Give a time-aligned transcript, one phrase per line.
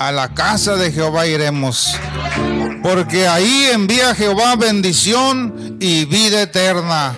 [0.00, 1.94] A la casa de Jehová iremos.
[2.82, 7.14] Porque ahí envía Jehová bendición y vida eterna.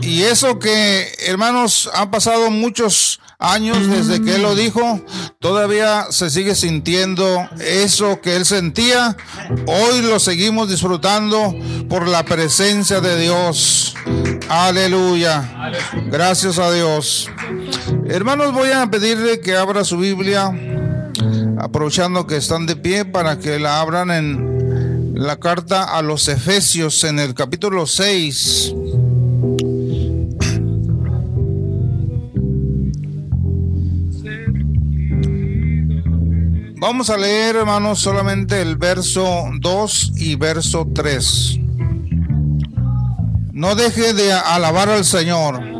[0.00, 5.04] Y eso que, hermanos, han pasado muchos años desde que él lo dijo,
[5.40, 9.16] todavía se sigue sintiendo eso que él sentía.
[9.66, 11.52] Hoy lo seguimos disfrutando
[11.88, 13.96] por la presencia de Dios.
[14.48, 15.72] Aleluya.
[16.06, 17.28] Gracias a Dios.
[18.06, 20.52] Hermanos, voy a pedirle que abra su Biblia,
[21.58, 27.04] aprovechando que están de pie para que la abran en la carta a los Efesios
[27.04, 28.74] en el capítulo 6.
[36.82, 41.60] Vamos a leer, hermanos, solamente el verso 2 y verso 3.
[43.52, 45.71] No deje de alabar al Señor.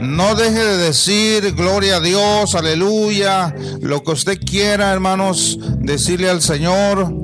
[0.00, 6.42] No deje de decir gloria a Dios, aleluya, lo que usted quiera, hermanos, decirle al
[6.42, 7.14] Señor,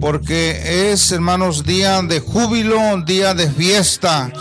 [0.00, 4.32] porque es, hermanos, día de júbilo, día de fiesta,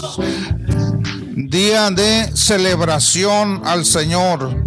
[1.35, 4.65] día de celebración al Señor.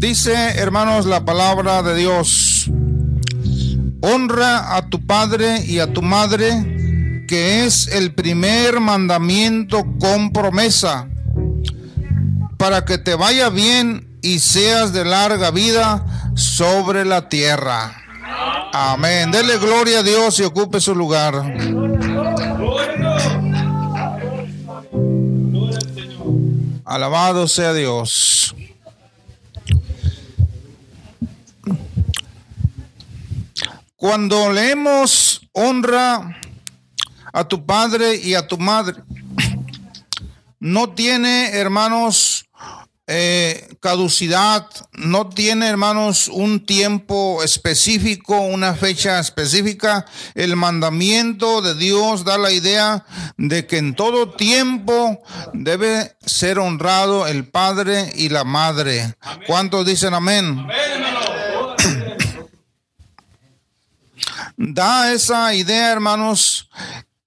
[0.00, 2.70] Dice, hermanos, la palabra de Dios.
[4.02, 6.79] Honra a tu padre y a tu madre,
[7.30, 11.08] que es el primer mandamiento con promesa,
[12.56, 17.94] para que te vaya bien y seas de larga vida sobre la tierra.
[18.72, 19.30] Amén.
[19.30, 21.56] Dele gloria a Dios y ocupe su lugar.
[26.84, 28.56] Alabado sea Dios.
[33.94, 36.36] Cuando leemos honra
[37.32, 39.02] a tu padre y a tu madre,
[40.58, 42.46] no tiene, hermanos,
[43.06, 50.06] eh, caducidad, no tiene, hermanos, un tiempo específico, una fecha específica.
[50.34, 53.04] El mandamiento de Dios da la idea
[53.36, 55.22] de que en todo tiempo
[55.54, 59.16] debe ser honrado el padre y la madre.
[59.46, 60.60] ¿Cuántos dicen amén?
[60.60, 61.00] amén
[64.60, 66.68] da esa idea, hermanos,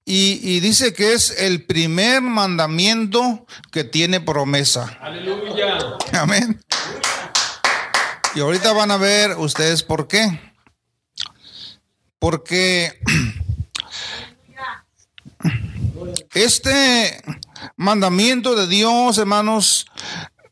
[0.06, 4.98] y, dice que es el primer mandamiento que tiene promesa.
[5.00, 5.96] Aleluya.
[6.12, 6.62] Amén.
[8.34, 10.40] Y ahorita van a ver ustedes por qué.
[12.18, 13.00] Porque
[16.34, 17.22] este
[17.76, 19.86] mandamiento de Dios, hermanos,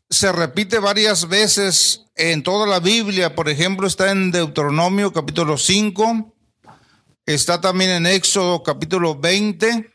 [0.09, 3.35] se repite varias veces en toda la Biblia.
[3.35, 6.32] Por ejemplo, está en Deuteronomio capítulo 5,
[7.25, 9.89] Está también en Éxodo capítulo 20.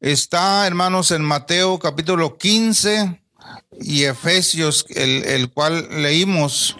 [0.00, 3.20] Está, hermanos, en Mateo capítulo 15
[3.80, 6.76] y Efesios, el, cual leímos.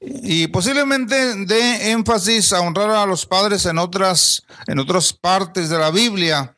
[0.00, 5.78] Y posiblemente dé énfasis a honrar a los padres en otras, en otras partes de
[5.78, 6.56] la Biblia.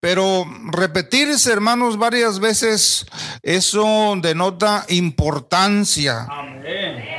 [0.00, 3.06] Pero repetirse, hermanos, varias veces,
[3.42, 6.26] eso denota importancia.
[6.28, 7.17] Amén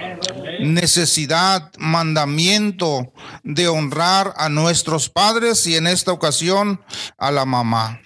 [0.59, 6.81] necesidad, mandamiento de honrar a nuestros padres y en esta ocasión
[7.17, 7.99] a la mamá.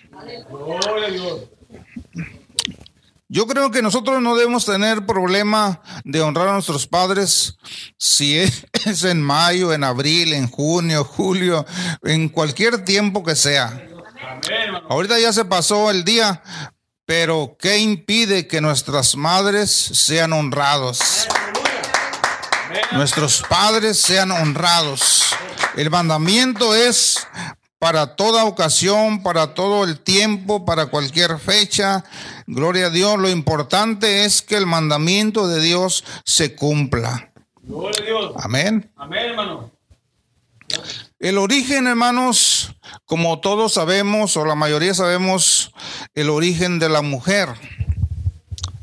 [3.34, 7.58] Yo creo que nosotros no debemos tener problema de honrar a nuestros padres
[7.98, 11.66] si es en mayo, en abril, en junio, julio,
[12.04, 13.88] en cualquier tiempo que sea.
[14.88, 16.44] Ahorita ya se pasó el día,
[17.06, 21.28] pero ¿qué impide que nuestras madres sean honrados?
[22.92, 25.24] Nuestros padres sean honrados.
[25.76, 27.28] El mandamiento es
[27.80, 32.04] para toda ocasión, para todo el tiempo, para cualquier fecha.
[32.48, 33.20] Gloria a Dios.
[33.20, 37.32] Lo importante es que el mandamiento de Dios se cumpla.
[37.62, 38.34] Gloria a Dios.
[38.38, 38.92] Amén.
[38.96, 39.72] Amén, hermano.
[41.20, 45.74] El origen, hermanos, como todos sabemos, o la mayoría sabemos,
[46.14, 47.50] el origen de la mujer.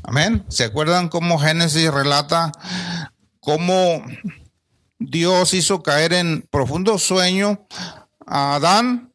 [0.03, 0.43] Amén.
[0.49, 2.51] ¿Se acuerdan cómo Génesis relata
[3.41, 4.05] cómo
[4.97, 7.67] Dios hizo caer en profundo sueño
[8.25, 9.11] a Adán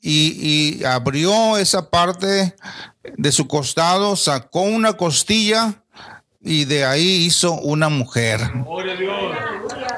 [0.00, 2.54] y, abrió esa parte
[3.02, 5.84] de su costado, sacó una costilla
[6.40, 8.40] y de ahí hizo una mujer.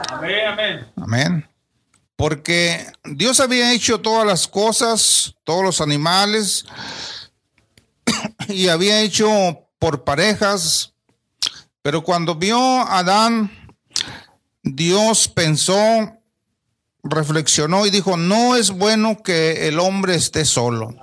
[0.09, 1.49] Amén, amén.
[2.17, 6.65] Porque Dios había hecho todas las cosas, todos los animales,
[8.49, 10.92] y había hecho por parejas,
[11.83, 13.51] pero cuando vio a Adán,
[14.63, 15.75] Dios pensó,
[17.03, 20.95] reflexionó y dijo, no es bueno que el hombre esté solo.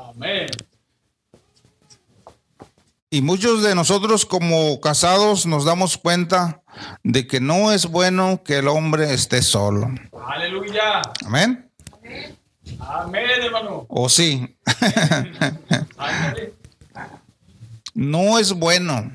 [3.10, 6.62] Y muchos de nosotros como casados nos damos cuenta
[7.04, 9.90] de que no es bueno que el hombre esté solo.
[10.28, 11.02] Aleluya.
[11.26, 11.70] Amén.
[12.80, 13.86] Amén, hermano.
[13.90, 14.56] ¿O sí?
[17.96, 19.12] No es bueno.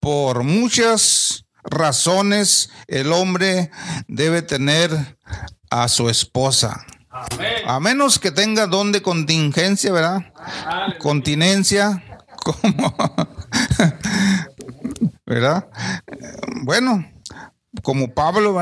[0.00, 3.70] Por muchas razones el hombre
[4.06, 5.16] debe tener
[5.70, 6.84] a su esposa.
[7.10, 7.52] Amén.
[7.66, 10.32] A menos que tenga don de contingencia, ¿verdad?
[10.98, 12.04] Continencia,
[12.44, 12.94] como,
[15.26, 15.68] ¿verdad?
[16.62, 17.04] Bueno,
[17.82, 18.58] como Pablo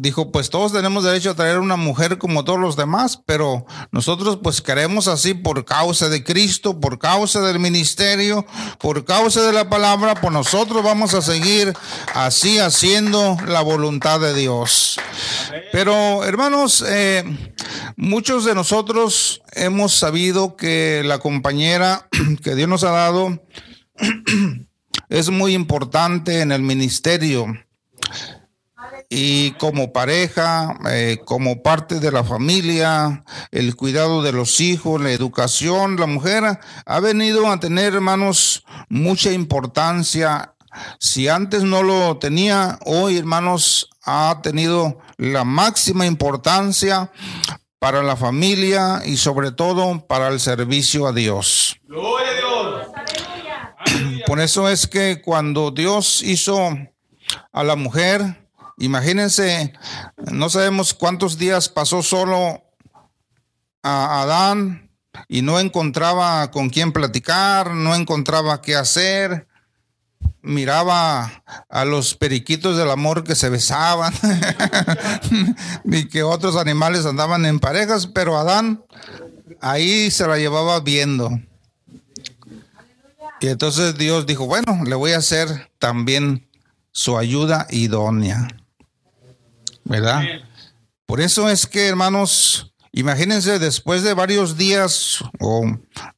[0.00, 4.38] dijo, pues todos tenemos derecho a traer una mujer como todos los demás, pero nosotros
[4.42, 8.44] pues queremos así por causa de Cristo, por causa del ministerio,
[8.78, 11.72] por causa de la palabra, pues nosotros vamos a seguir
[12.14, 15.00] así haciendo la voluntad de Dios.
[15.72, 17.24] Pero hermanos, eh,
[17.96, 22.08] muchos de nosotros hemos sabido que la compañera
[22.42, 23.42] que Dios nos ha dado
[25.08, 27.46] es muy importante en el ministerio
[29.08, 35.12] y como pareja, eh, como parte de la familia, el cuidado de los hijos, la
[35.12, 40.54] educación, la mujer ha venido a tener, hermanos, mucha importancia.
[40.98, 47.10] Si antes no lo tenía, hoy, hermanos, ha tenido la máxima importancia
[47.78, 51.76] para la familia y sobre todo para el servicio a Dios.
[51.86, 54.24] Gloria a Dios.
[54.26, 56.70] Por eso es que cuando Dios hizo
[57.52, 58.43] a la mujer,
[58.78, 59.72] imagínense,
[60.32, 62.62] no sabemos cuántos días pasó solo
[63.82, 64.90] a Adán
[65.28, 69.46] y no encontraba con quién platicar, no encontraba qué hacer.
[70.42, 74.12] Miraba a los periquitos del amor que se besaban
[75.84, 78.84] y que otros animales andaban en parejas, pero Adán
[79.60, 81.30] ahí se la llevaba viendo.
[83.40, 86.48] Y entonces Dios dijo, bueno, le voy a hacer también
[86.92, 88.48] su ayuda idónea.
[89.84, 90.22] ¿Verdad?
[91.06, 95.64] Por eso es que, hermanos, imagínense después de varios días o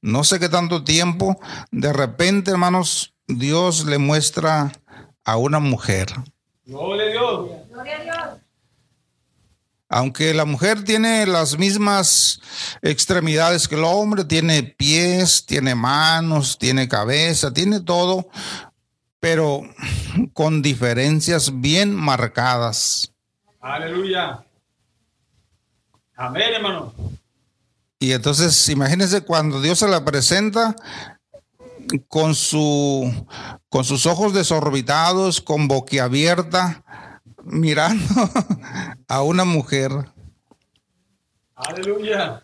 [0.01, 1.39] no sé qué tanto tiempo,
[1.71, 4.73] de repente, hermanos, Dios le muestra
[5.25, 6.09] a una mujer.
[6.65, 7.51] Gloria a Dios.
[9.89, 12.41] Aunque la mujer tiene las mismas
[12.83, 18.29] extremidades que el hombre, tiene pies, tiene manos, tiene cabeza, tiene todo,
[19.21, 19.63] pero
[20.33, 23.13] con diferencias bien marcadas.
[23.61, 24.45] Aleluya.
[26.17, 26.95] Amén, hermano.
[27.99, 30.77] Y entonces, imagínense cuando Dios se la presenta
[32.09, 33.27] con su
[33.69, 36.83] con sus ojos desorbitados, con boquiabierta,
[37.45, 38.05] mirando
[39.09, 39.93] a una mujer.
[41.55, 42.43] Aleluya.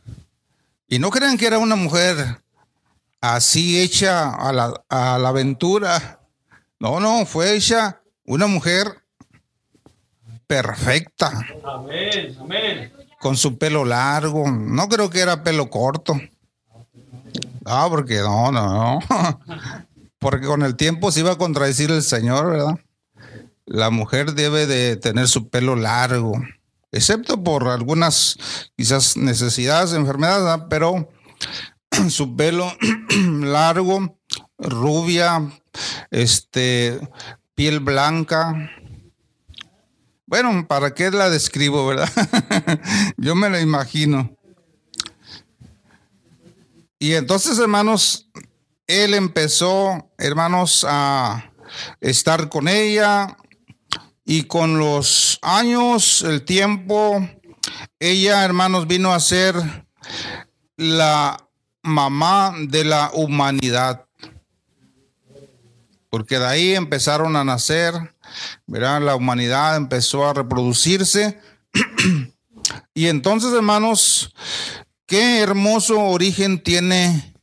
[0.89, 2.43] Y no crean que era una mujer
[3.21, 6.21] así hecha a la, a la aventura.
[6.79, 9.02] No, no, fue hecha una mujer
[10.53, 11.33] perfecta,
[11.65, 12.37] Amén.
[12.39, 12.93] Amén.
[13.19, 14.51] con su pelo largo.
[14.51, 16.21] No creo que era pelo corto.
[17.65, 18.99] No, porque no, no, no.
[20.19, 22.79] Porque con el tiempo se iba a contradecir el Señor, ¿verdad?
[23.65, 26.35] La mujer debe de tener su pelo largo,
[26.93, 30.67] excepto por algunas quizás necesidades, enfermedades, ¿verdad?
[30.71, 31.09] pero
[32.09, 32.73] su pelo
[33.41, 34.17] largo,
[34.59, 35.51] rubia,
[36.13, 37.01] este,
[37.57, 38.71] piel blanca.
[40.33, 42.09] Bueno, ¿para qué la describo, verdad?
[43.19, 44.35] Yo me la imagino.
[46.99, 48.31] Y entonces, hermanos,
[48.87, 51.53] él empezó, hermanos, a
[52.01, 53.37] estar con ella
[54.25, 57.29] y con los años, el tiempo,
[58.01, 59.55] ella, hermanos, vino a ser
[60.79, 61.47] la
[61.83, 64.07] mamá de la humanidad.
[66.09, 68.15] Porque de ahí empezaron a nacer,
[68.67, 69.01] ¿verdad?
[69.03, 71.41] La humanidad empezó a reproducirse.
[72.95, 74.35] y entonces, hermanos,
[75.07, 77.35] qué hermoso origen tiene,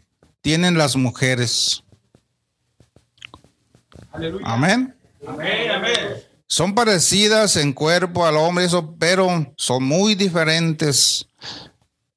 [0.42, 1.84] tienen las mujeres.
[4.12, 4.46] Aleluya.
[4.48, 4.96] Amén.
[5.28, 5.72] Amén.
[5.72, 6.30] Amén.
[6.48, 11.28] Son parecidas en cuerpo al hombre, eso, pero son muy diferentes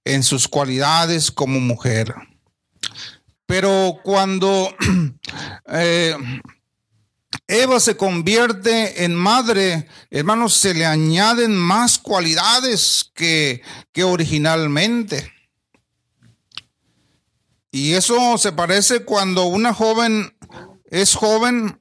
[0.04, 2.14] en sus cualidades como mujer.
[3.44, 4.74] Pero cuando
[5.68, 6.16] eh,
[7.52, 13.60] Eva se convierte en madre, hermanos, se le añaden más cualidades que,
[13.92, 15.30] que originalmente.
[17.70, 20.34] Y eso se parece cuando una joven
[20.86, 21.78] es joven,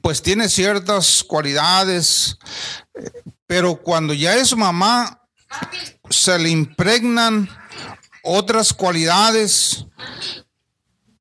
[0.00, 2.38] pues tiene ciertas cualidades,
[3.46, 5.20] pero cuando ya es mamá,
[6.08, 7.46] se le impregnan
[8.22, 9.84] otras cualidades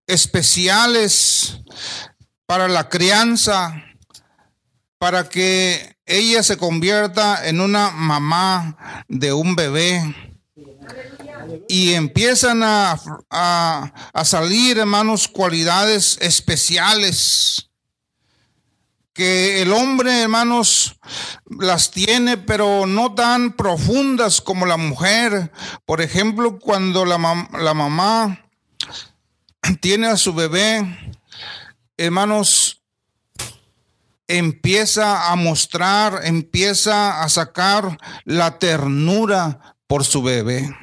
[0.08, 1.58] especiales
[2.52, 3.82] para la crianza,
[4.98, 10.14] para que ella se convierta en una mamá de un bebé.
[11.70, 17.70] Y empiezan a, a, salir, hermanos, cualidades especiales
[19.14, 21.00] que el hombre, hermanos,
[21.58, 25.54] las tiene, pero no tan profundas como la mujer.
[25.86, 28.44] Por ejemplo, cuando la, la mamá
[29.80, 31.14] tiene a su bebé,
[32.06, 32.82] hermanos,
[34.28, 40.76] empieza a mostrar, empieza a sacar la ternura por su bebé.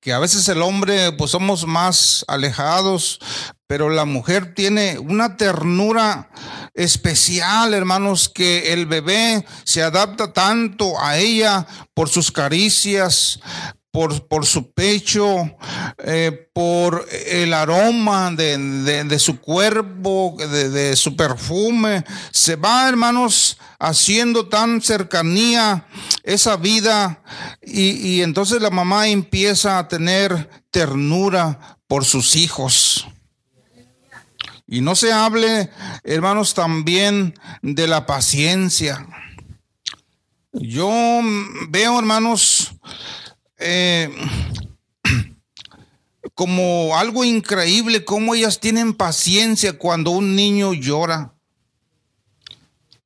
[0.00, 3.20] Que a veces el hombre pues somos más alejados,
[3.66, 6.30] pero la mujer tiene una ternura
[6.74, 13.40] especial, hermanos, que el bebé se adapta tanto a ella por sus caricias,
[13.90, 15.56] por, por, su pecho,
[15.98, 18.58] eh, por el aroma de,
[19.04, 22.04] de, su cuerpo, de, de, su perfume.
[22.30, 25.86] Se va, hermanos, haciendo tan cercanía
[26.22, 27.22] esa vida
[27.62, 33.06] y, y entonces la mamá empieza a tener ternura por sus hijos.
[34.70, 35.70] Y no se hable,
[36.04, 39.06] hermanos, también de la paciencia.
[40.52, 41.20] Yo
[41.70, 42.74] veo, hermanos,
[43.58, 44.10] eh,
[46.34, 51.34] como algo increíble, cómo ellas tienen paciencia cuando un niño llora.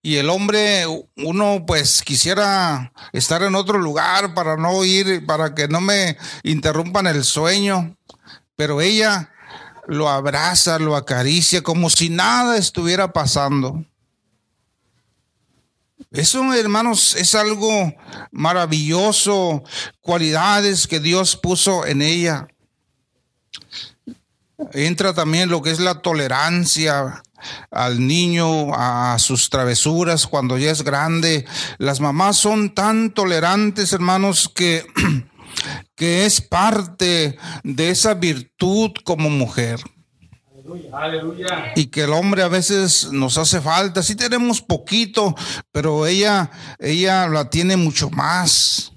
[0.05, 0.85] Y el hombre,
[1.17, 7.07] uno pues quisiera estar en otro lugar para no ir, para que no me interrumpan
[7.07, 7.97] el sueño.
[8.57, 9.31] Pero ella
[9.87, 13.85] lo abraza, lo acaricia como si nada estuviera pasando.
[16.11, 17.95] Eso, hermanos, es algo
[18.31, 19.63] maravilloso,
[20.01, 22.49] cualidades que Dios puso en ella.
[24.73, 27.23] Entra también lo que es la tolerancia
[27.71, 31.45] al niño, a sus travesuras cuando ya es grande.
[31.79, 34.87] Las mamás son tan tolerantes, hermanos, que,
[35.97, 39.81] que es parte de esa virtud como mujer.
[40.93, 41.73] Aleluya.
[41.77, 44.03] Y que el hombre a veces nos hace falta.
[44.03, 45.35] Sí tenemos poquito,
[45.71, 48.93] pero ella, ella la tiene mucho más.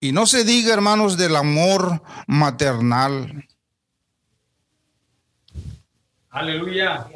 [0.00, 3.46] Y no se diga, hermanos, del amor maternal.
[6.30, 7.06] Aleluya.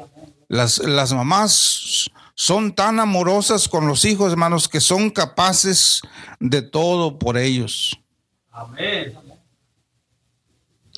[0.47, 6.01] Las, las mamás son tan amorosas con los hijos, hermanos, que son capaces
[6.39, 7.99] de todo por ellos.
[8.51, 9.26] Amén.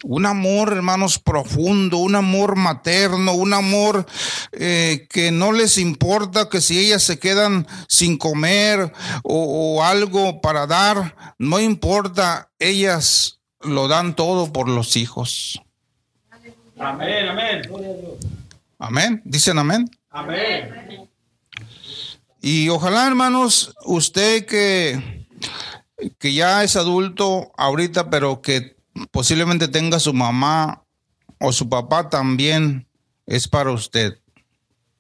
[0.03, 4.05] Un amor, hermanos, profundo, un amor materno, un amor
[4.53, 10.41] eh, que no les importa que si ellas se quedan sin comer o, o, algo
[10.41, 15.61] para dar, no importa, ellas lo dan todo por los hijos.
[16.77, 17.61] Amén, amén.
[18.79, 19.21] Amén.
[19.25, 19.89] Dicen amén.
[20.09, 21.09] Amén.
[22.41, 25.27] Y ojalá, hermanos, usted que,
[26.17, 28.78] que ya es adulto ahorita, pero que
[29.11, 30.83] posiblemente tenga su mamá
[31.39, 32.87] o su papá también
[33.25, 34.19] es para usted.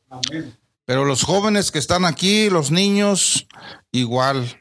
[0.09, 0.57] Amén.
[0.89, 3.47] Pero los jóvenes que están aquí, los niños,
[3.91, 4.59] igual.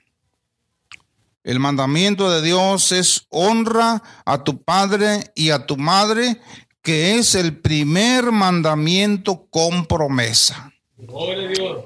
[1.42, 6.42] El mandamiento de Dios es honra a tu padre y a tu madre,
[6.82, 10.70] que es el primer mandamiento con promesa.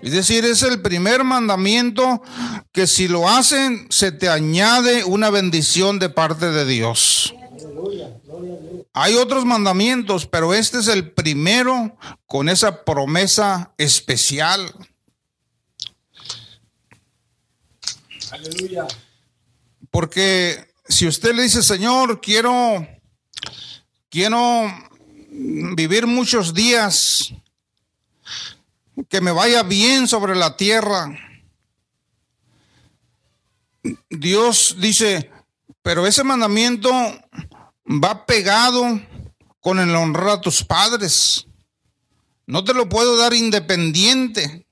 [0.03, 2.23] Es decir, es el primer mandamiento
[2.73, 7.35] que si lo hacen, se te añade una bendición de parte de Dios.
[8.95, 14.73] Hay otros mandamientos, pero este es el primero con esa promesa especial.
[18.31, 18.87] Aleluya.
[19.91, 22.87] Porque si usted le dice, Señor, quiero,
[24.09, 24.73] quiero
[25.31, 27.35] vivir muchos días,
[29.09, 31.17] que me vaya bien sobre la tierra.
[34.11, 35.31] Dios dice,
[35.83, 36.91] pero ese mandamiento
[37.87, 39.01] va pegado
[39.61, 41.47] con el honrar a tus padres.
[42.47, 44.67] No te lo puedo dar independiente.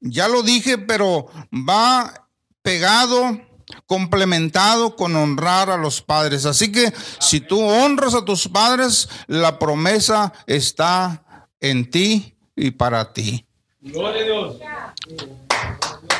[0.00, 2.28] Ya lo dije, pero va
[2.62, 3.40] pegado,
[3.86, 6.46] complementado con honrar a los padres.
[6.46, 13.12] Así que si tú honras a tus padres, la promesa está en ti y para
[13.12, 13.46] ti.
[13.80, 14.56] Gloria a Dios.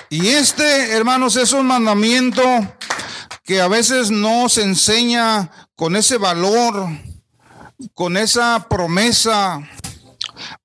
[0.08, 2.42] Y este, hermanos, es un mandamiento
[3.44, 6.88] que a veces no se enseña con ese valor,
[7.94, 9.60] con esa promesa,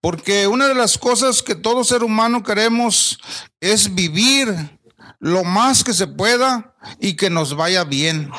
[0.02, 3.20] porque una de las cosas que todo ser humano queremos
[3.60, 4.80] es vivir
[5.20, 8.32] lo más que se pueda y que nos vaya bien.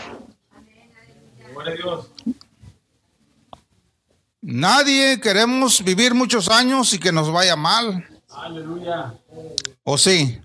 [1.53, 2.16] Gloria a Dios.
[4.49, 8.07] Nadie queremos vivir muchos años y que nos vaya mal.
[8.31, 9.13] Aleluya.
[9.83, 10.39] ¿O sí?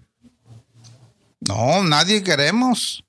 [1.39, 3.03] No, nadie queremos.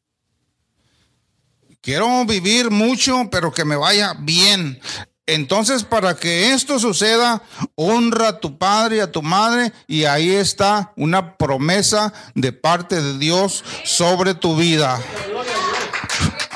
[1.81, 4.79] Quiero vivir mucho, pero que me vaya bien.
[5.25, 7.43] Entonces, para que esto suceda,
[7.75, 13.01] honra a tu padre y a tu madre, y ahí está una promesa de parte
[13.01, 15.01] de Dios sobre tu vida.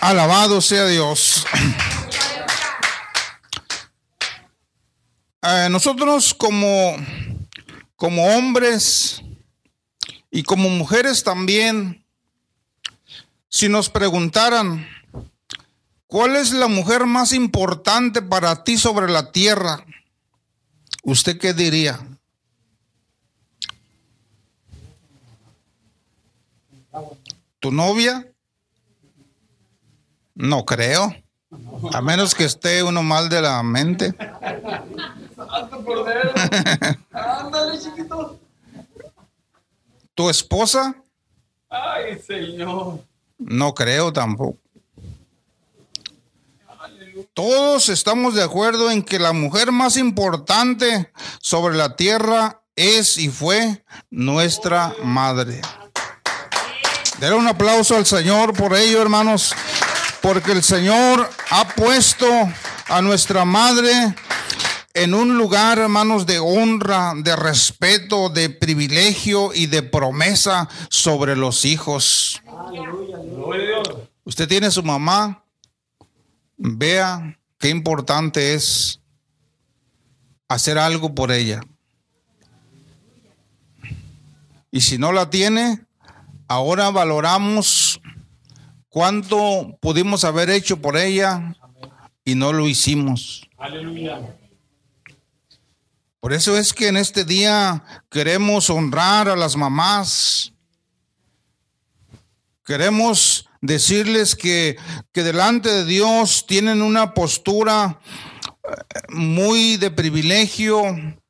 [0.03, 1.47] Alabado sea Dios.
[5.49, 6.97] Eh, nosotros como,
[7.95, 9.23] como hombres
[10.29, 12.05] y como mujeres también,
[13.49, 14.85] si nos preguntaran,
[16.09, 19.87] ¿cuál es la mujer más importante para ti sobre la tierra?
[21.05, 22.01] ¿Usted qué diría?
[27.61, 28.27] ¿Tu novia?
[30.35, 31.15] No creo.
[31.93, 34.15] A menos que esté uno mal de la mente.
[37.13, 38.39] Ándale, chiquito.
[40.15, 40.97] ¿Tu esposa?
[41.69, 43.01] Ay, Señor.
[43.39, 44.59] No creo tampoco.
[47.35, 53.29] Todos estamos de acuerdo en que la mujer más importante sobre la tierra es y
[53.29, 55.61] fue nuestra madre.
[57.21, 59.55] Denle un aplauso al Señor por ello, hermanos,
[60.27, 62.27] porque el Señor ha puesto
[62.89, 63.93] a nuestra madre
[64.93, 71.65] en un lugar, hermanos, de honra, de respeto, de privilegio y de promesa sobre los
[71.65, 72.43] hijos.
[74.25, 75.45] Usted tiene su mamá,
[76.57, 79.01] vea qué importante es
[80.49, 81.61] hacer algo por ella.
[84.73, 85.87] Y si no la tiene,
[86.49, 88.01] ahora valoramos
[88.97, 91.55] cuánto pudimos haber hecho por ella
[92.25, 93.47] y no lo hicimos.
[93.59, 94.39] Aleluya.
[96.19, 100.55] Por eso es que en este día queremos honrar a las mamás.
[102.65, 104.79] Queremos decirles que,
[105.13, 108.01] que delante de Dios tienen una postura
[108.65, 110.85] eh, muy de privilegio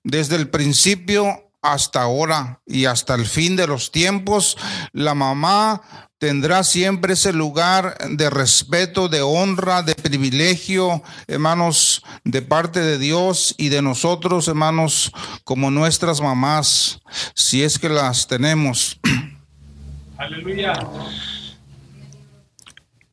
[0.04, 4.56] desde el principio hasta ahora y hasta el fin de los tiempos.
[4.92, 12.80] La mamá tendrá siempre ese lugar de respeto, de honra, de privilegio, hermanos, de parte
[12.80, 15.12] de Dios y de nosotros, hermanos,
[15.44, 17.00] como nuestras mamás,
[17.34, 18.98] si es que las tenemos.
[20.16, 20.72] Aleluya.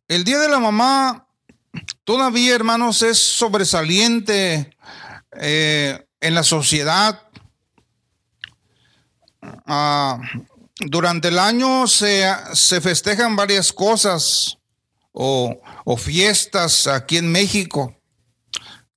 [0.08, 1.28] El Día de la Mamá
[2.04, 4.78] todavía, hermanos, es sobresaliente
[5.40, 7.22] eh, en la sociedad.
[9.66, 10.20] Ah,
[10.80, 14.58] durante el año se, se festejan varias cosas
[15.12, 17.96] o, o fiestas aquí en México,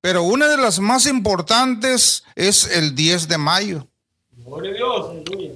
[0.01, 3.89] pero una de las más importantes es el 10 de mayo.
[4.31, 5.11] Gloria a Dios.
[5.11, 5.55] Aleluya.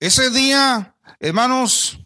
[0.00, 1.98] Ese día, hermanos,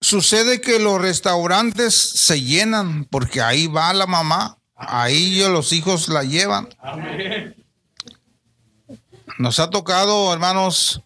[0.00, 6.22] sucede que los restaurantes se llenan porque ahí va la mamá, ahí los hijos la
[6.22, 6.68] llevan.
[6.78, 7.56] Amén.
[9.38, 11.02] Nos ha tocado, hermanos,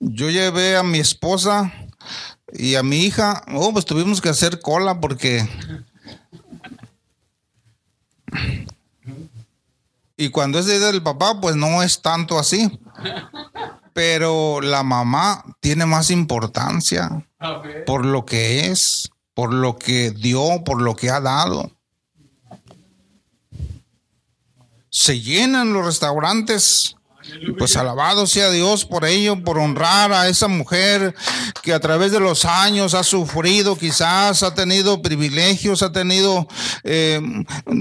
[0.00, 1.72] yo llevé a mi esposa
[2.52, 5.48] y a mi hija, oh, pues tuvimos que hacer cola porque...
[10.16, 12.80] Y cuando es día del papá, pues no es tanto así.
[13.92, 17.24] Pero la mamá tiene más importancia
[17.86, 21.70] por lo que es, por lo que dio, por lo que ha dado.
[24.90, 26.96] Se llenan los restaurantes.
[27.56, 31.14] Pues alabado sea Dios por ello, por honrar a esa mujer
[31.62, 36.46] que a través de los años ha sufrido, quizás ha tenido privilegios, ha tenido
[36.84, 37.20] eh,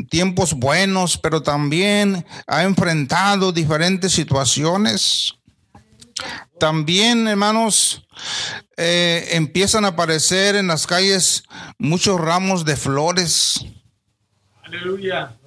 [0.10, 5.34] tiempos buenos, pero también ha enfrentado diferentes situaciones.
[6.60, 8.08] También, hermanos,
[8.78, 11.44] eh, empiezan a aparecer en las calles
[11.78, 13.66] muchos ramos de flores.
[14.64, 15.38] Aleluya.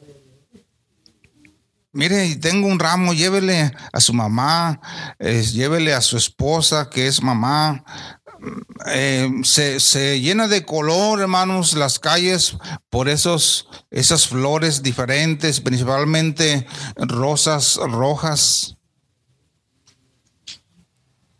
[1.92, 4.80] Mire, tengo un ramo, llévele a su mamá,
[5.18, 7.84] eh, llévele a su esposa, que es mamá.
[8.86, 12.56] Eh, se, se llena de color, hermanos, las calles
[12.90, 16.64] por esos, esas flores diferentes, principalmente
[16.96, 18.76] rosas rojas.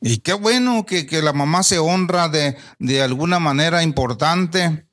[0.03, 4.87] Y qué bueno que, que la mamá se honra de, de alguna manera importante.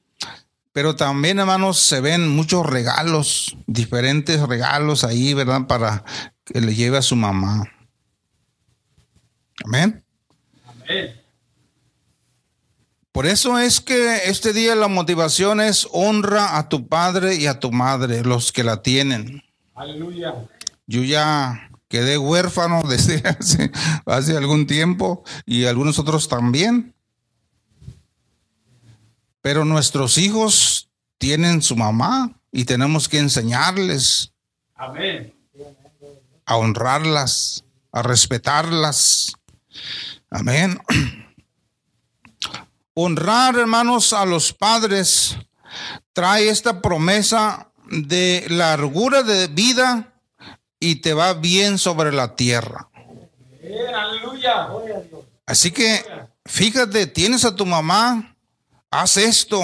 [0.74, 5.68] Pero también, hermanos, se ven muchos regalos, diferentes regalos ahí, ¿verdad?
[5.68, 6.04] Para
[6.46, 7.72] que le lleve a su mamá.
[9.66, 10.04] Amén.
[10.66, 11.22] Amén.
[13.18, 17.60] Por eso es que este día la motivación es honra a tu padre y a
[17.60, 19.42] tu madre, los que la tienen.
[19.74, 20.36] Aleluya.
[20.86, 23.72] Yo ya quedé huérfano desde hace,
[24.06, 26.94] hace algún tiempo y algunos otros también.
[29.48, 34.34] Pero nuestros hijos tienen su mamá y tenemos que enseñarles
[34.76, 35.34] Amén.
[36.46, 39.32] a honrarlas, a respetarlas.
[40.30, 40.78] Amén.
[42.94, 45.38] Honrar, hermanos, a los padres
[46.12, 50.14] trae esta promesa de largura de vida
[50.78, 52.90] y te va bien sobre la tierra.
[55.46, 56.04] Así que
[56.44, 58.34] fíjate, tienes a tu mamá,
[58.92, 59.62] haz esto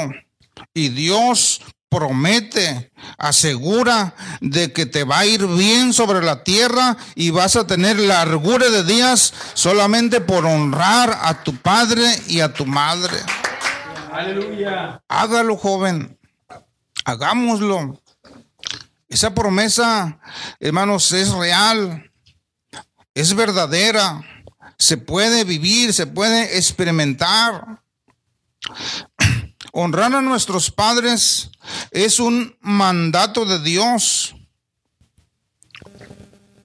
[0.74, 7.30] y Dios promete, asegura de que te va a ir bien sobre la tierra y
[7.30, 12.66] vas a tener largura de días solamente por honrar a tu padre y a tu
[12.66, 13.18] madre.
[14.12, 15.02] Aleluya.
[15.08, 16.18] Hágalo, joven.
[17.06, 18.02] Hagámoslo.
[19.08, 20.20] Esa promesa,
[20.60, 22.12] hermanos, es real.
[23.14, 24.22] Es verdadera.
[24.80, 27.84] Se puede vivir, se puede experimentar.
[29.76, 31.50] Honrar a nuestros padres
[31.90, 34.36] es un mandato de Dios.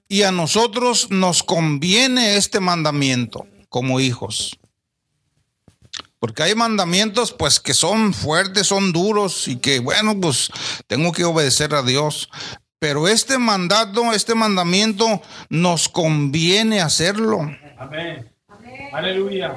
[0.07, 4.59] Y a nosotros nos conviene este mandamiento como hijos.
[6.19, 10.51] Porque hay mandamientos pues que son fuertes, son duros y que bueno, pues
[10.85, 12.29] tengo que obedecer a Dios.
[12.77, 15.19] Pero este mandato, este mandamiento
[15.49, 17.39] nos conviene hacerlo.
[17.79, 18.31] Amén.
[18.93, 19.55] Aleluya.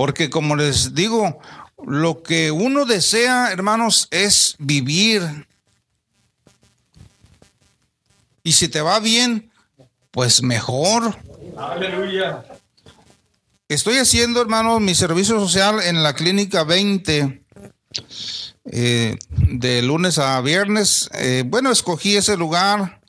[0.00, 1.38] Porque como les digo,
[1.86, 5.46] lo que uno desea, hermanos, es vivir.
[8.42, 9.52] Y si te va bien,
[10.10, 11.18] pues mejor.
[11.54, 12.42] Aleluya.
[13.68, 17.44] Estoy haciendo, hermanos, mi servicio social en la clínica 20.
[18.72, 21.10] eh, de lunes a viernes.
[21.12, 23.02] Eh, bueno, escogí ese lugar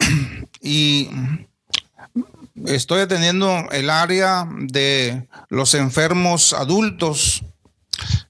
[0.60, 1.08] y
[2.66, 7.42] estoy atendiendo el área de los enfermos adultos.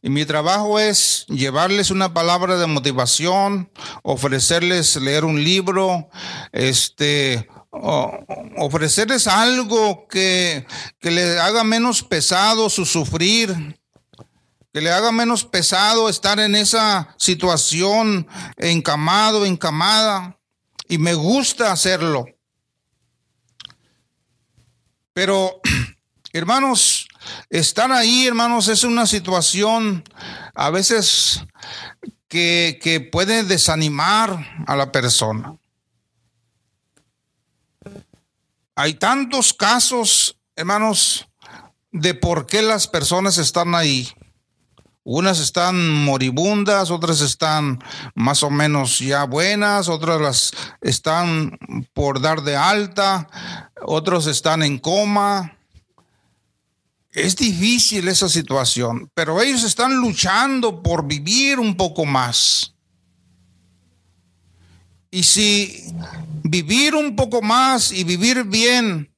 [0.02, 3.70] Y mi trabajo es llevarles una palabra de motivación,
[4.02, 6.08] ofrecerles leer un libro,
[6.52, 10.66] este, ofrecerles algo que,
[10.98, 13.78] que le haga menos pesado su sufrir,
[14.72, 20.38] que le haga menos pesado estar en esa situación encamado, encamada.
[20.88, 22.26] Y me gusta hacerlo.
[25.12, 25.60] Pero,
[26.32, 27.08] hermanos,
[27.48, 30.04] estar ahí, hermanos, es una situación
[30.54, 31.44] a veces
[32.28, 35.56] que, que puede desanimar a la persona.
[38.74, 41.28] Hay tantos casos, hermanos,
[41.92, 44.08] de por qué las personas están ahí.
[45.02, 47.82] Unas están moribundas, otras están
[48.14, 51.58] más o menos ya buenas, otras las están
[51.94, 53.28] por dar de alta,
[53.82, 55.56] otros están en coma.
[57.12, 62.74] Es difícil esa situación, pero ellos están luchando por vivir un poco más.
[65.10, 65.92] Y si
[66.44, 69.12] vivir un poco más y vivir bien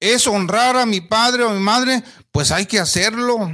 [0.00, 3.50] es honrar a mi padre o a mi madre, pues hay que hacerlo.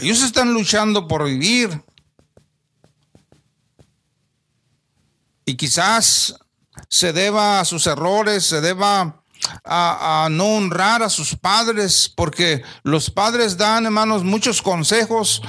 [0.00, 1.82] Ellos están luchando por vivir.
[5.44, 6.38] Y quizás
[6.88, 9.22] se deba a sus errores, se deba
[9.64, 15.42] a, a no honrar a sus padres, porque los padres dan, hermanos, muchos consejos,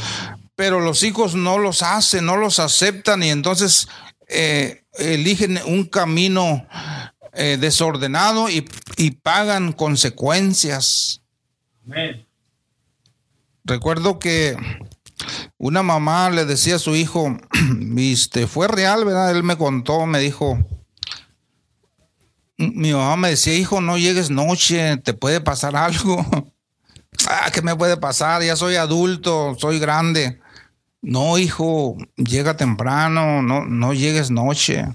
[0.56, 3.88] pero los hijos no los hacen, no los aceptan y entonces
[4.28, 6.68] eh, eligen un camino
[7.34, 11.22] eh, desordenado y, y pagan consecuencias.
[11.86, 12.26] Amén.
[13.66, 14.58] Recuerdo que
[15.58, 17.38] una mamá le decía a su hijo,
[17.78, 19.32] viste, fue real, ¿verdad?
[19.32, 20.58] Él me contó, me dijo,
[22.58, 26.26] mi mamá me decía, hijo, no llegues noche, te puede pasar algo.
[27.28, 28.44] ah, ¿qué me puede pasar?
[28.44, 30.40] Ya soy adulto, soy grande.
[31.02, 34.86] No, hijo, llega temprano, no, no llegues noche.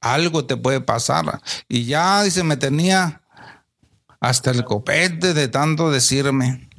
[0.00, 1.40] Algo te puede pasar.
[1.68, 3.20] Y ya, dice, me tenía
[4.20, 6.69] hasta el copete de tanto decirme.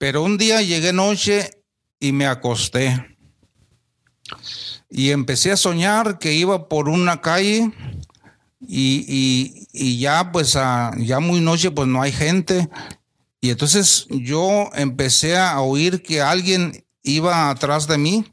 [0.00, 1.50] Pero un día llegué noche
[2.00, 3.18] y me acosté.
[4.88, 7.70] Y empecé a soñar que iba por una calle
[8.66, 12.70] y, y- ya pues ya muy noche pues no hay gente.
[13.42, 18.24] Y entonces yo empecé a oír que alguien iba atrás de mí.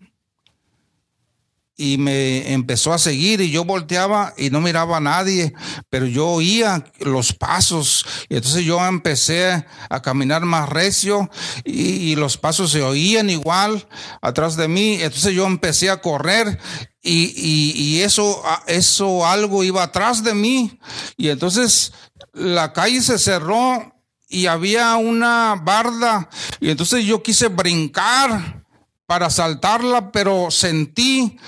[1.77, 5.53] Y me empezó a seguir y yo volteaba y no miraba a nadie,
[5.89, 8.03] pero yo oía los pasos.
[8.29, 11.29] Y entonces yo empecé a caminar más recio
[11.63, 13.87] y, los pasos se oían igual
[14.23, 16.57] atrás de mí, entonces yo empecé a correr
[17.03, 20.79] y, y, y eso, eso algo iba atrás de mí.
[21.15, 21.93] Y entonces
[22.33, 23.93] la calle se cerró
[24.27, 26.27] y había una barda
[26.59, 28.65] y entonces yo quise brincar
[29.07, 31.39] para saltarla, pero sentí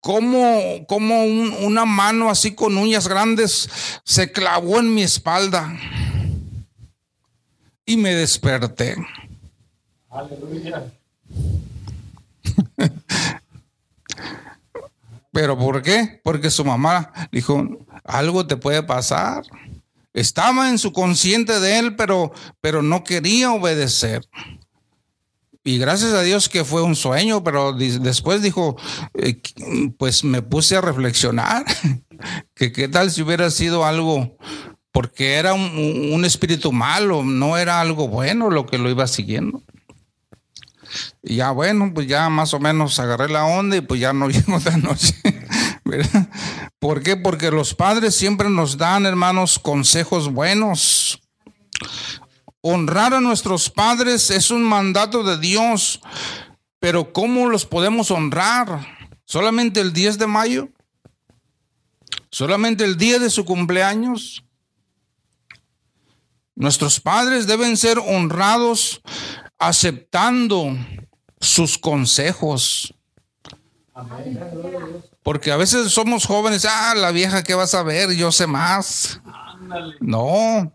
[0.00, 3.68] como, como un- una mano así con uñas grandes
[4.04, 5.74] se clavó en mi espalda
[7.86, 8.96] y me desperté.
[10.10, 10.92] Aleluya.
[15.32, 16.20] ¿Pero por qué?
[16.24, 17.64] Porque su mamá dijo,
[18.04, 19.44] algo te puede pasar.
[20.12, 24.28] Estaba en su consciente de él, pero, pero no quería obedecer.
[25.62, 28.76] Y gracias a Dios que fue un sueño, pero después dijo,
[29.14, 29.42] eh,
[29.98, 31.64] pues me puse a reflexionar,
[32.54, 34.38] que qué tal si hubiera sido algo,
[34.90, 39.62] porque era un, espíritu malo, no era algo bueno lo que lo iba siguiendo.
[41.22, 44.28] Y ya bueno, pues ya más o menos agarré la onda y pues ya no
[44.30, 45.14] llego de noche.
[45.84, 46.28] ¿verdad?
[46.78, 47.16] ¿Por qué?
[47.16, 51.20] Porque los padres siempre nos dan, hermanos, consejos buenos.
[52.62, 56.00] Honrar a nuestros padres es un mandato de Dios,
[56.78, 58.86] pero ¿cómo los podemos honrar?
[59.24, 60.68] ¿Solamente el 10 de mayo?
[62.30, 64.44] ¿Solamente el día de su cumpleaños?
[66.54, 69.00] Nuestros padres deben ser honrados
[69.58, 70.76] aceptando
[71.40, 72.94] sus consejos.
[75.22, 79.20] Porque a veces somos jóvenes, ah, la vieja que vas a ver, yo sé más.
[80.00, 80.72] No,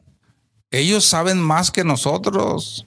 [0.71, 2.85] ellos saben más que nosotros.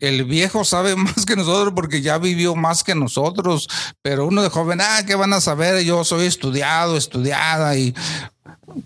[0.00, 3.68] El viejo sabe más que nosotros porque ya vivió más que nosotros.
[4.02, 5.84] Pero uno de joven, ah, ¿qué van a saber?
[5.84, 7.94] Yo soy estudiado, estudiada y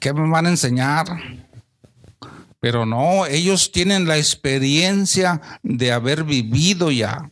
[0.01, 1.07] ¿qué me van a enseñar?
[2.61, 7.31] Pero no, ellos tienen la experiencia de haber vivido ya.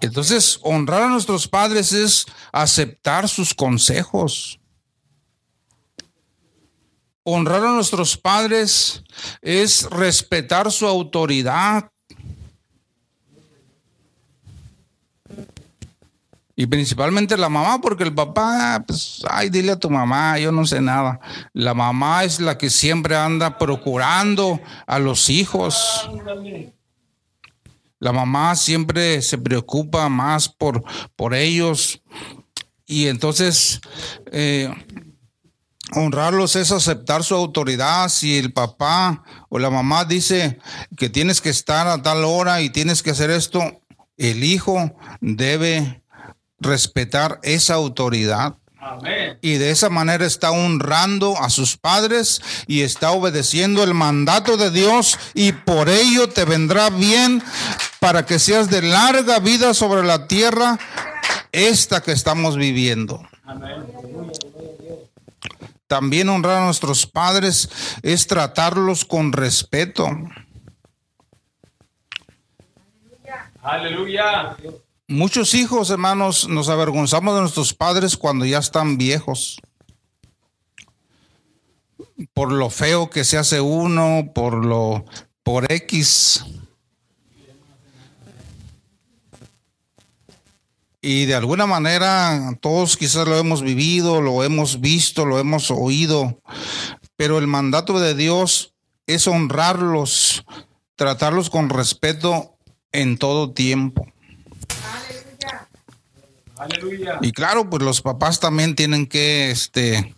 [0.00, 4.60] Entonces, honrar a nuestros padres es aceptar sus consejos.
[7.24, 9.04] Honrar a nuestros padres
[9.40, 11.90] es respetar su autoridad.
[16.54, 20.66] Y principalmente la mamá, porque el papá, pues, ay, dile a tu mamá, yo no
[20.66, 21.18] sé nada.
[21.52, 26.10] La mamá es la que siempre anda procurando a los hijos.
[27.98, 30.82] La mamá siempre se preocupa más por,
[31.14, 32.02] por ellos.
[32.84, 33.80] Y entonces,
[34.30, 34.72] eh,
[35.94, 38.08] honrarlos es aceptar su autoridad.
[38.08, 40.58] Si el papá o la mamá dice
[40.96, 43.82] que tienes que estar a tal hora y tienes que hacer esto,
[44.16, 46.02] el hijo debe
[46.58, 48.54] respetar esa autoridad.
[48.78, 49.38] Amén.
[49.42, 54.70] Y de esa manera está honrando a sus padres y está obedeciendo el mandato de
[54.70, 57.42] Dios y por ello te vendrá bien
[58.00, 60.78] para que seas de larga vida sobre la tierra
[61.52, 63.22] esta que estamos viviendo.
[63.44, 63.84] Amén.
[65.92, 67.68] También honrar a nuestros padres
[68.02, 70.08] es tratarlos con respeto.
[73.60, 74.56] Aleluya.
[75.06, 79.60] Muchos hijos, hermanos, nos avergonzamos de nuestros padres cuando ya están viejos.
[82.32, 85.04] Por lo feo que se hace uno, por lo
[85.42, 86.42] por X.
[91.04, 96.40] Y de alguna manera todos quizás lo hemos vivido, lo hemos visto, lo hemos oído,
[97.16, 98.74] pero el mandato de Dios
[99.08, 100.44] es honrarlos,
[100.94, 102.56] tratarlos con respeto
[102.92, 104.06] en todo tiempo.
[106.56, 107.18] Aleluya.
[107.20, 110.14] Y claro, pues los papás también tienen que, este,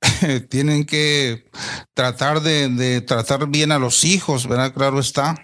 [0.48, 1.44] tienen que
[1.94, 4.74] tratar de, de tratar bien a los hijos, ¿verdad?
[4.74, 5.36] Claro está.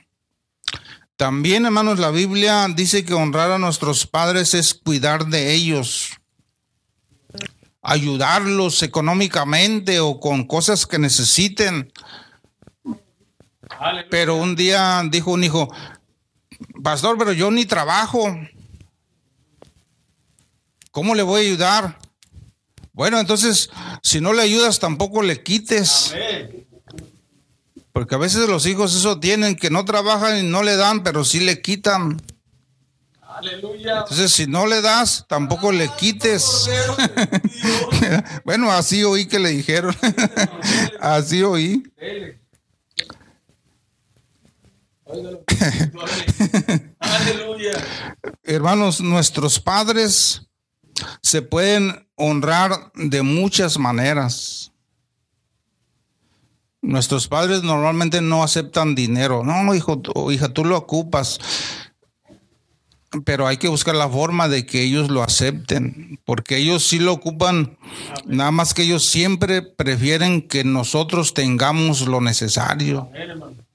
[1.16, 6.10] También, hermanos, la Biblia dice que honrar a nuestros padres es cuidar de ellos,
[7.80, 11.90] ayudarlos económicamente o con cosas que necesiten.
[14.10, 15.72] Pero un día dijo un hijo,
[16.82, 18.36] pastor, pero yo ni trabajo.
[20.90, 21.98] ¿Cómo le voy a ayudar?
[22.92, 23.70] Bueno, entonces,
[24.02, 26.12] si no le ayudas, tampoco le quites.
[26.12, 26.66] Amén.
[27.96, 31.24] Porque a veces los hijos eso tienen, que no trabajan y no le dan, pero
[31.24, 32.20] sí le quitan.
[33.22, 34.00] Aleluya.
[34.00, 36.68] Entonces, si no le das, tampoco le quites.
[38.44, 39.96] bueno, así oí que le dijeron.
[41.00, 41.84] así oí.
[48.42, 50.42] Hermanos, nuestros padres
[51.22, 54.70] se pueden honrar de muchas maneras.
[56.86, 59.42] Nuestros padres normalmente no aceptan dinero.
[59.42, 61.40] No, hijo o hija, tú lo ocupas.
[63.24, 67.12] Pero hay que buscar la forma de que ellos lo acepten, porque ellos sí lo
[67.12, 67.76] ocupan,
[68.24, 73.08] nada más que ellos siempre prefieren que nosotros tengamos lo necesario.
[73.12, 73.66] Amén.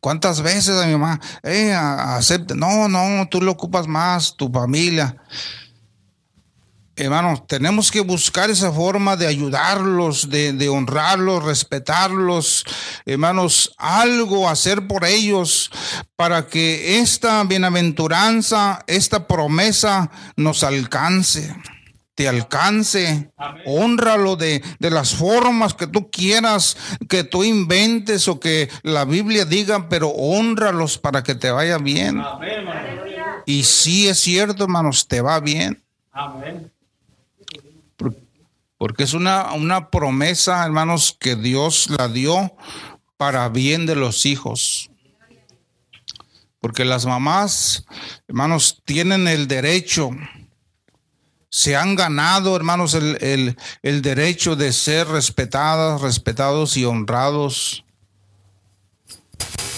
[0.00, 2.54] ¿Cuántas veces a mi mamá, eh, acepta?
[2.54, 5.16] No, no, tú lo ocupas más, tu familia.
[6.96, 12.64] Hermanos, tenemos que buscar esa forma de ayudarlos, de, de honrarlos, respetarlos.
[13.04, 15.72] Hermanos, algo hacer por ellos
[16.14, 21.56] para que esta bienaventuranza, esta promesa nos alcance,
[22.14, 23.32] te alcance.
[23.36, 23.62] Amén.
[23.66, 26.76] Honralo de, de las formas que tú quieras,
[27.08, 32.20] que tú inventes o que la Biblia diga, pero honralos para que te vaya bien.
[32.20, 32.68] Amén.
[33.46, 35.82] Y sí es cierto, hermanos, te va bien.
[36.12, 36.70] Amén.
[38.78, 42.54] Por- Porque es una, una promesa, hermanos, que Dios la dio
[43.16, 44.90] para bien de los hijos.
[46.60, 47.84] Porque las mamás,
[48.28, 50.10] hermanos, tienen el derecho,
[51.50, 57.84] se han ganado, hermanos, el, el- el derecho de ser respetadas, respetados y honrados.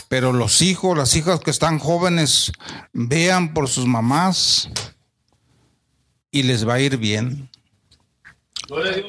[0.09, 2.53] Pero los hijos, las hijas que están jóvenes,
[2.93, 4.71] vean por sus mamás
[6.31, 7.51] y les va a ir bien.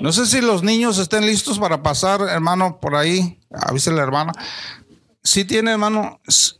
[0.01, 3.39] No sé si los niños estén listos para pasar, hermano, por ahí.
[3.51, 4.33] Avise la hermana.
[5.23, 6.19] Sí tiene, hermano.
[6.27, 6.53] s-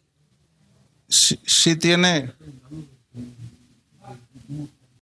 [1.10, 2.34] Sí, sí tiene.